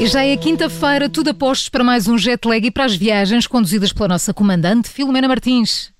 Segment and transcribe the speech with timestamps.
[0.00, 3.46] E já é quinta-feira, tudo apostos para mais um jet lag e para as viagens
[3.46, 5.92] conduzidas pela nossa comandante Filomena Martins.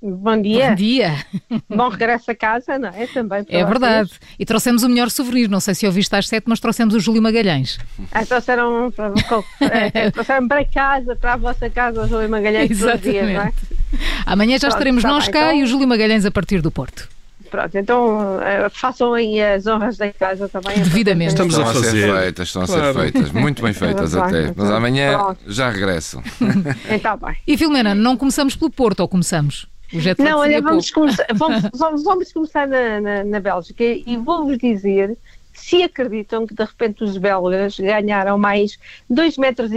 [0.00, 0.68] Bom dia.
[0.68, 1.26] Bom dia.
[1.68, 3.08] Bom regresso a casa, não é?
[3.08, 4.10] Também É verdade.
[4.38, 5.48] E trouxemos o melhor souvenir.
[5.50, 7.78] Não sei se ouviste às sete, mas trouxemos o Júlio Magalhães.
[8.12, 9.12] Ah, trouxeram, para,
[9.92, 13.42] é, trouxeram para casa, para a vossa casa, o Júlio Magalhães todos os dias, não
[13.42, 13.52] é?
[14.24, 16.62] Amanhã já Pronto, estaremos tá nós bem, cá então- e o Júlio Magalhães a partir
[16.62, 17.08] do Porto.
[17.50, 20.76] Pronto, então eh, façam aí as honras da casa também.
[20.78, 21.30] Devidamente.
[21.30, 22.84] Estamos Estão a a, ser feitas, estão a Claro.
[22.84, 24.42] ser feitas, muito bem feitas até.
[24.44, 25.40] então, Mas amanhã pronto.
[25.46, 26.22] já regresso.
[26.90, 27.36] Então, bem.
[27.46, 29.66] E Filomena, não começamos pelo Porto ou começamos?
[29.92, 33.82] O jet lag Não, olha, vamos começar, vamos, vamos, vamos começar na, na, na Bélgica
[33.84, 35.16] e vou-vos dizer
[35.54, 38.78] se acreditam que de repente os belgas ganharam mais
[39.10, 39.70] 2,29 metros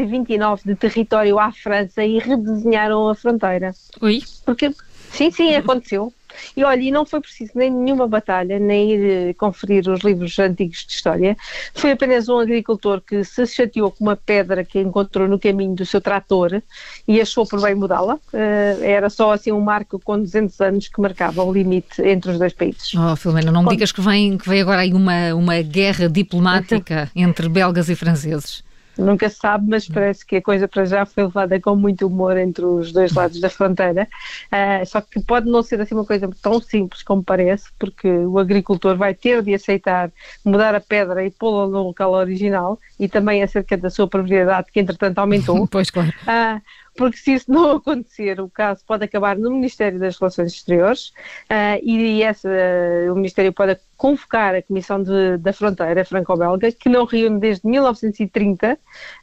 [0.63, 3.73] de território à França e redesenharam a fronteira.
[3.99, 4.21] Oi?
[4.45, 4.71] Porque,
[5.11, 6.13] sim, sim, aconteceu.
[6.55, 10.37] E olha, e não foi preciso nem nenhuma batalha, nem ir eh, conferir os livros
[10.39, 11.37] antigos de história.
[11.73, 15.85] Foi apenas um agricultor que se chateou com uma pedra que encontrou no caminho do
[15.85, 16.61] seu trator
[17.07, 18.19] e achou por bem mudá-la.
[18.33, 22.39] Eh, era só assim um marco com 200 anos que marcava o limite entre os
[22.39, 22.93] dois países.
[22.95, 27.09] Oh, Filomena, não me digas que vem, que vem agora aí uma, uma guerra diplomática
[27.15, 28.63] entre belgas e franceses.
[29.01, 32.37] Nunca se sabe, mas parece que a coisa para já foi levada com muito humor
[32.37, 34.07] entre os dois lados da fronteira.
[34.51, 38.37] Ah, só que pode não ser assim uma coisa tão simples como parece, porque o
[38.37, 40.11] agricultor vai ter de aceitar
[40.45, 44.79] mudar a pedra e pô-la no local original e também acerca da sua propriedade, que
[44.79, 45.67] entretanto aumentou.
[45.71, 46.11] Pois, claro.
[46.27, 46.61] Ah,
[46.97, 51.13] porque se isso não acontecer, o caso pode acabar no Ministério das Relações Exteriores
[51.49, 52.49] ah, e essa,
[53.11, 58.77] o Ministério pode convocar a Comissão de- da Fronteira Franco-Belga, que não reúne desde 1930,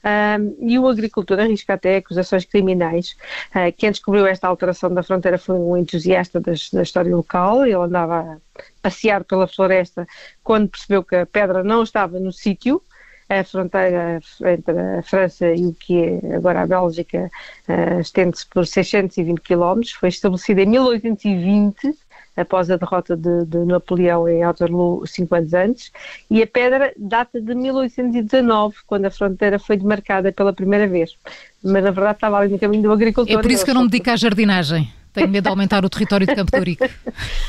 [0.05, 3.17] ah, e o agricultor arrisca até acusações criminais.
[3.53, 7.75] Ah, quem descobriu esta alteração da fronteira foi um entusiasta das- da história local, ele
[7.75, 8.39] andava a
[8.83, 10.07] passear pela floresta
[10.43, 12.83] quando percebeu que a pedra não estava no sítio,
[13.29, 17.31] a fronteira entre a França e o que é agora a Bélgica
[17.69, 21.95] eh, estende-se por 620 km, foi estabelecida em 1820,
[22.37, 25.93] após a derrota de, de Napoleão em Waterloo, cinco anos antes,
[26.31, 31.17] e a pedra data de 1819, quando a fronteira foi demarcada pela primeira vez.
[31.63, 33.39] Mas na verdade estava ali no caminho do agricultor.
[33.39, 34.91] É por isso que eu não me dedico à jardinagem.
[35.19, 36.91] Tenho medo de aumentar o território de Campo de Ourique.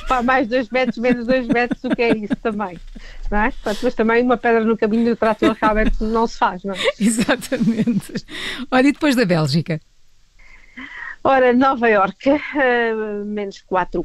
[0.07, 2.80] Pá, mais dois metros, menos dois metros, o que é isso também?
[3.30, 3.53] Não é?
[3.63, 6.78] Mas também uma pedra no caminho do trator realmente não se faz, não é?
[7.00, 8.25] Exatamente.
[8.72, 9.80] Olha, e depois da Bélgica?
[11.24, 12.94] Ora, Nova Iorque, eh,
[13.24, 14.03] menos quatro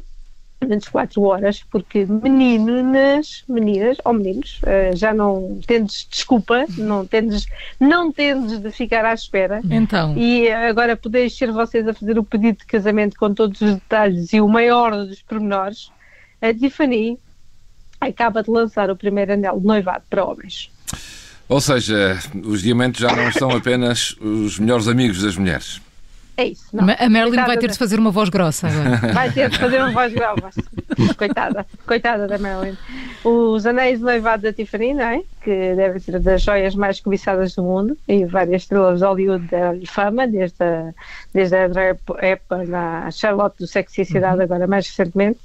[0.65, 7.45] menos quatro horas, porque meninas, meninas ou meninos, eh, já não tendes desculpa, não tendes,
[7.79, 9.61] não tendes de ficar à espera.
[9.69, 13.75] Então, E agora podeis ser vocês a fazer o pedido de casamento com todos os
[13.75, 15.91] detalhes e o maior dos pormenores.
[16.41, 17.17] A Tiffany
[17.99, 20.69] acaba de lançar o primeiro anel de noivado para homens.
[21.47, 25.79] Ou seja, os diamantes já não são apenas os melhores amigos das mulheres.
[26.37, 26.65] É isso.
[26.73, 26.83] Não.
[26.83, 29.13] a Marilyn Coitada vai ter de fazer uma voz grossa agora.
[29.13, 30.49] Vai ter de fazer um voz grava.
[31.17, 32.75] coitada, coitada da Marilyn.
[33.23, 35.21] Os anéis de noivado da Tiffany, não é?
[35.41, 39.85] Que devem ser das joias mais cobiçadas do mundo e várias estrelas de Hollywood deram-lhe
[39.85, 40.93] fama, desde a,
[41.33, 45.39] desde a Andrea Hepburn à Charlotte do e Cidade, agora mais recentemente.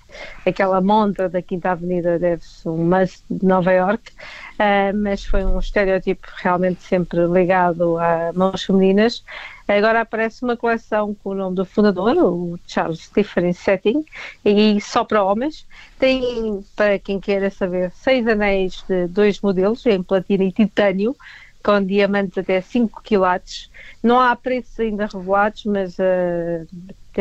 [0.46, 4.12] Aquela montra da Quinta Avenida deve-se um must de Nova York.
[4.58, 9.24] Ah, mas foi um estereótipo realmente sempre ligado a mãos femininas.
[9.66, 14.04] Agora aparece uma coleção com o nome do fundador, o Charles Stephen Setting,
[14.44, 15.66] e só para homens.
[15.98, 21.14] Tem, para quem queira saber, seis anéis de dois modelos, em platina e titânio,
[21.62, 23.70] com diamantes até 5 quilates.
[24.02, 26.66] Não há preços ainda revelados, mas uh,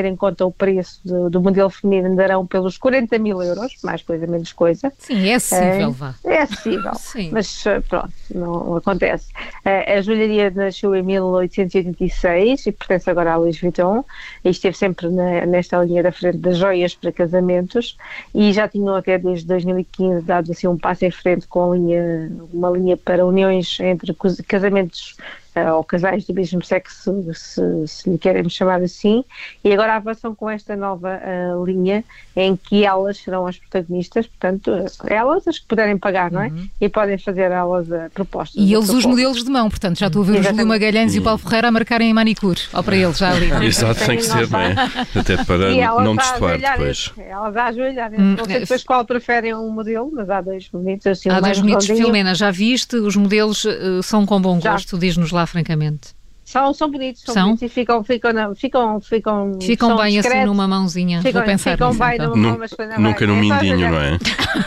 [0.02, 4.02] ter em conta o preço do, do modelo feminino andarão pelos 40 mil euros, mais
[4.02, 4.92] coisa, menos coisa.
[4.98, 5.92] Sim, é acessível, É.
[5.92, 6.16] vá.
[6.24, 7.30] É acessível, Sim.
[7.32, 9.30] mas uh, pronto, não acontece.
[9.66, 14.04] Uh, a joalharia nasceu em 1886 e pertence agora à Louis Vuitton
[14.44, 17.98] e esteve sempre na- nesta linha da frente das joias para casamentos
[18.34, 22.32] e já tinham até desde 2015 dado assim um passo em frente com a linha,
[22.54, 24.16] uma linha para uniões entre
[24.48, 25.18] casamentos
[25.76, 29.24] ou casais do mesmo sexo, se, se lhe queremos chamar assim,
[29.64, 32.04] e agora avançam com esta nova uh, linha
[32.36, 36.52] em que elas serão as protagonistas, portanto, uh, elas as que puderem pagar, não é?
[36.80, 38.60] E podem fazer elas a proposta.
[38.60, 38.66] Uhum.
[38.66, 40.68] E eles os modelos de mão, portanto, já estou a ver o Júlio Exatamente.
[40.68, 42.60] Magalhães e o Paulo Ferreira a marcarem em manicure.
[42.74, 43.66] Ou para eles, já ali.
[43.66, 44.76] Exato, tem que ser, não é?
[45.16, 47.12] Até para não destoar depois.
[47.18, 48.20] Elas a ajoelharem.
[48.20, 51.30] Hum, Não sei é- depois qual preferem um modelo, mas há dois bonitos assim.
[51.30, 51.86] Há dois bonitos.
[51.86, 52.96] Filomena, já viste?
[52.96, 54.74] Os modelos eh, são com bom Já.
[54.74, 56.18] gosto, diz-nos lá francamente.
[56.46, 57.44] São, são bonitos, são, São?
[57.50, 60.48] bonitos e ficam, ficam, não, ficam, ficam, Ficam bem assim discretos.
[60.48, 61.22] numa mãozinha.
[61.22, 62.30] Ficam, Vou pensar ficam nisso, bem então.
[62.30, 64.18] numa Nu- mão, mas depois não nunca no só mindinho, não é?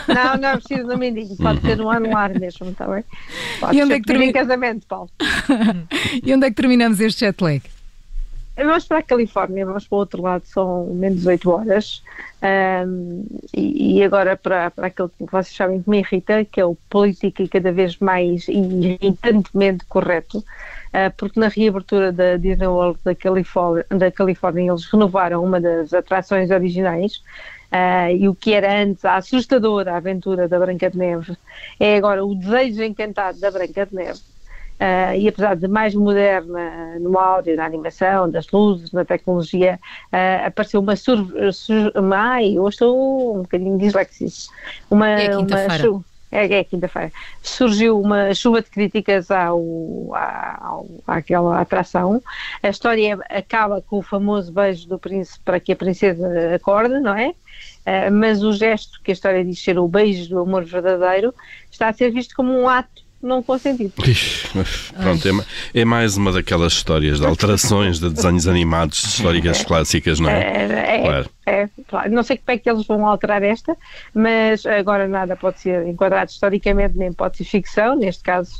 [0.07, 3.03] Não, não é preciso no mindinho, pode ser no anular mesmo, está bem?
[3.59, 5.09] Pode E onde ser é que pedir em termina- casamento, Paulo.
[6.23, 7.61] E onde é que terminamos este jet lag?
[8.55, 12.03] Vamos para a Califórnia, vamos para o outro lado, são menos 8 horas.
[12.41, 16.65] Ahm, e, e agora para, para aquilo que vocês sabem que me irrita, que é
[16.65, 20.43] o político e cada vez mais irritantemente correto,
[20.93, 25.91] ah, porque na reabertura da Disney World da Califórnia, da Califórnia eles renovaram uma das
[25.93, 27.23] atrações originais.
[27.71, 31.35] ah, e o que era antes a assustadora aventura da Branca de Neve
[31.79, 34.32] é agora o desejo encantado da Branca de Neve.
[34.79, 39.79] Ah, e apesar de mais moderna no áudio, na animação, das luzes, na tecnologia,
[40.11, 41.25] ah, apareceu uma sur...
[41.53, 44.53] sur ai, eu estou um bocadinho disléxico.
[44.89, 46.01] Uma, É quinta-feira.
[46.31, 47.11] É, é quinta-feira.
[47.43, 49.61] Surgiu uma chuva de críticas ao,
[50.15, 52.21] ao, àquela atração.
[52.61, 57.15] A história acaba com o famoso beijo do príncipe para que a princesa acorde, não
[57.15, 57.35] é?
[57.85, 61.33] Ah, mas o gesto que a história diz ser o beijo do amor verdadeiro
[61.69, 63.93] está a ser visto como um ato não consentido.
[64.05, 65.27] Ixi, mas Pronto,
[65.73, 70.29] é, é mais uma daquelas histórias de alterações de desenhos animados, de históricas clássicas, não
[70.29, 70.41] é?
[70.41, 71.29] É, é, Claro.
[71.45, 72.11] é, claro.
[72.11, 73.75] Não sei como é que eles vão alterar esta,
[74.13, 77.95] mas agora nada pode ser enquadrado historicamente, nem pode ser ficção.
[77.95, 78.51] Neste caso,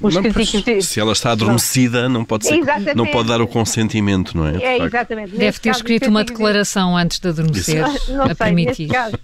[0.00, 2.94] os Não, críticos se ela está adormecida, não pode ser, Exatamente.
[2.96, 4.52] não pode dar o consentimento, não é?
[4.52, 5.30] De É, exatamente.
[5.32, 8.88] Deve Neste ter escrito uma declaração antes de adormecer Não a sei, neste permitir.
[8.88, 9.18] caso,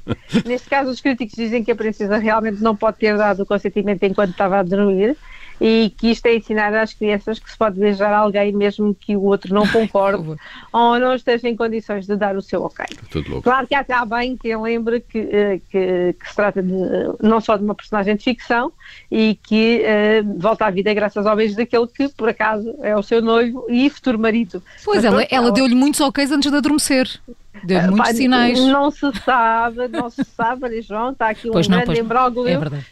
[0.45, 4.03] neste caso os críticos dizem que a princesa realmente não pode ter dado o consentimento
[4.05, 4.63] enquanto estava a
[5.61, 9.23] e que isto é ensinar às crianças que se pode beijar alguém mesmo que o
[9.23, 10.37] outro não concorde
[10.73, 12.85] ou não esteja em condições de dar o seu ok.
[13.11, 13.45] Tudo louco.
[13.45, 17.13] Claro que há há bem quem lembre que, eh, que, que se trata de, eh,
[17.23, 18.73] não só de uma personagem de ficção
[19.11, 23.03] e que eh, volta à vida graças ao beijo daquele que, por acaso, é o
[23.03, 24.63] seu noivo e futuro marido.
[24.85, 27.09] Pois Mas ela, pronto, ela deu-lhe muitos ok's antes de adormecer.
[27.65, 28.61] Deu-lhe muitos Pá, sinais.
[28.61, 32.47] Não se sabe, não se sabe, Maria João, está aqui um Pois não, grande imbróglio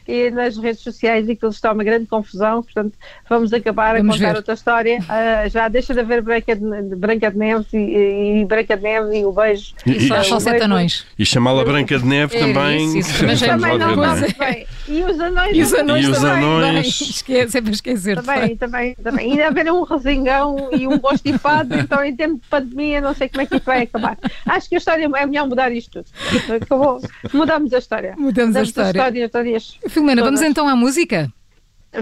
[0.06, 2.94] É e nas redes sociais e que está uma grande confusão, portanto
[3.28, 4.36] vamos acabar Vamos a contar ver.
[4.36, 4.98] outra história.
[5.08, 9.18] Ah, já deixa de haver Branca de, Branca de Neve e, e Branca de Neve
[9.18, 9.74] e o beijo.
[9.86, 11.04] E, E e- só sete anões.
[11.18, 12.86] e chamá-la Branca de Neve É também.
[12.86, 14.66] isso, isso também já é Também não muito bem.
[14.86, 16.44] E os anões, E os anões E os também.
[16.44, 16.72] anões.
[16.74, 18.16] Bem, esquece, para esquecer.
[18.20, 19.30] de Também, também, também.
[19.32, 23.42] Ainda haver um resingão e um constipado, então em tempo de pandemia, não sei como
[23.42, 24.18] é que isso vai acabar.
[24.56, 26.54] Acho que a história é melhor mudar isto tudo.
[26.54, 27.00] Acabou.
[27.32, 28.14] Mudamos a história.
[28.18, 28.90] Mudamos a história.
[28.98, 29.78] história todas.
[29.88, 31.30] Filomena, vamos então à música?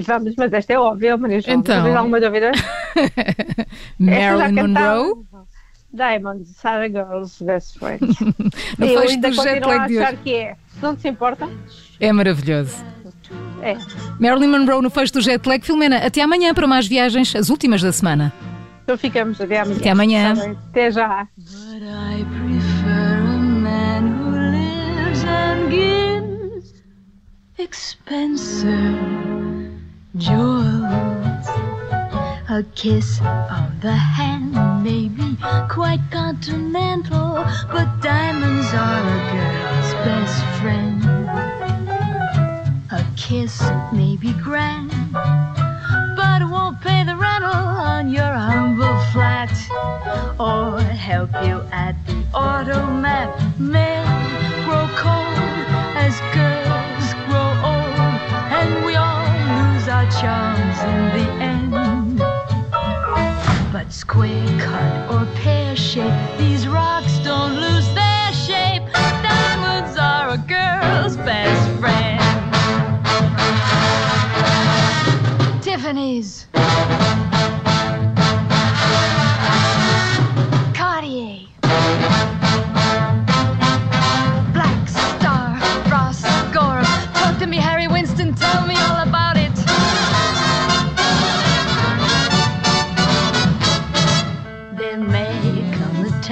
[0.01, 1.59] Vamos, mas esta é óbvia, Maria João.
[1.59, 1.85] Então.
[1.85, 2.53] Tens alguma dúvida?
[3.99, 4.53] Marilyn.
[4.69, 5.25] Monroe.
[5.95, 8.17] Diamond, Sarah Girls, Best Friends.
[8.79, 10.23] No Eu ainda do jet continuo a lag de achar hoje.
[10.25, 10.57] que é.
[10.81, 11.49] Não te importa,
[12.01, 12.75] É maravilhoso.
[13.63, 13.77] é.
[14.19, 15.63] Marilyn Monroe no fecho do jet lag.
[15.65, 18.33] Filomena, até amanhã para mais viagens, as últimas da semana.
[18.85, 19.77] Então ficamos até amanhã.
[19.79, 20.35] Até amanhã.
[20.35, 20.51] Tá?
[20.71, 21.29] Até já.
[27.63, 28.67] Expensive
[30.17, 31.47] jewels.
[32.49, 35.37] A kiss on the hand may be
[35.69, 41.05] quite continental, but diamonds are a girl's best friend.
[42.91, 43.63] A kiss
[43.93, 44.91] may be grand,
[46.17, 47.63] but it won't pay the rental
[47.95, 49.55] on your humble flat
[50.39, 53.29] or help you at the automat.
[53.59, 54.02] Men
[65.83, 66.52] shake the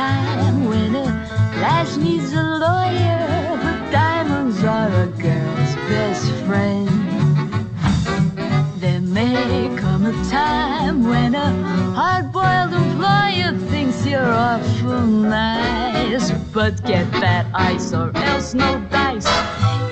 [0.01, 1.07] time when a
[1.63, 3.23] lass needs a lawyer,
[3.63, 6.89] but diamonds are a girl's best friend.
[8.81, 11.51] There may come a time when a
[11.99, 19.29] hard-boiled employer thinks you're awful nice, but get that ice or else no dice.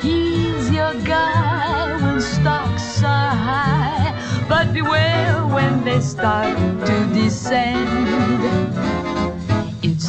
[0.01, 4.11] He's your guy when stocks are high,
[4.49, 8.68] but beware when they start to descend.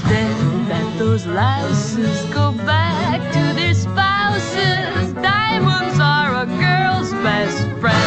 [0.10, 5.14] pretend that those louses go back to their spouses.
[5.22, 8.00] Diamonds are a girl's best friend.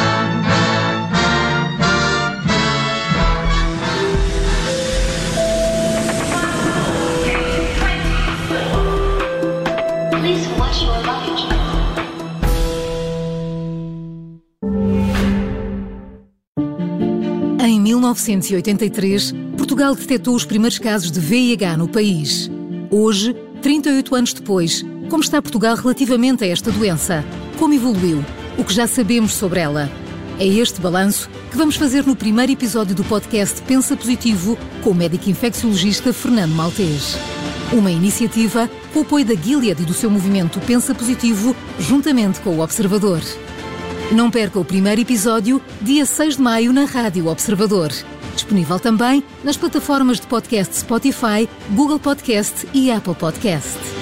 [17.64, 22.50] Em 1983, Portugal detectou os primeiros casos de VIH no país.
[22.90, 27.24] Hoje, 38 anos depois, como está Portugal relativamente a esta doença?
[27.58, 28.22] Como evoluiu?
[28.58, 29.90] O que já sabemos sobre ela?
[30.38, 34.94] É este balanço que vamos fazer no primeiro episódio do podcast Pensa Positivo com o
[34.94, 37.16] médico infecciologista Fernando Maltês.
[37.72, 42.50] Uma iniciativa com o apoio da Gilead e do seu movimento Pensa Positivo, juntamente com
[42.50, 43.22] o Observador.
[44.12, 47.90] Não perca o primeiro episódio, dia 6 de maio, na Rádio Observador.
[48.34, 54.01] Disponível também nas plataformas de podcast Spotify, Google Podcast e Apple Podcast.